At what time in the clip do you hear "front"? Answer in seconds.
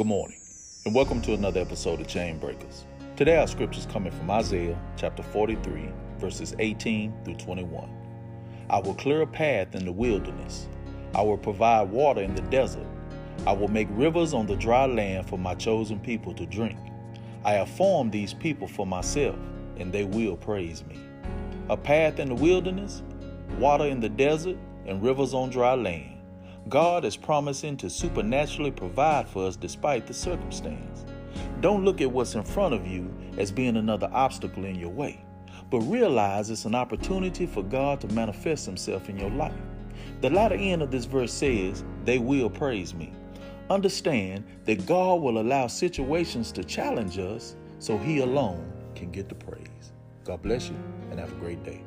32.44-32.74